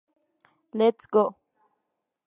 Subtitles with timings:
[0.73, 1.35] Let's go!".